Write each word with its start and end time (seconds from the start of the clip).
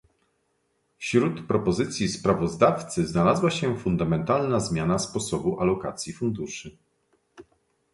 Wśród 0.97 1.47
propozycji 1.47 2.07
sprawozdawcy 2.09 3.05
znalazła 3.07 3.51
się 3.51 3.77
fundamentalna 3.77 4.59
zmiana 4.59 4.99
sposobu 4.99 5.59
alokacji 5.59 6.13
funduszy 6.13 6.77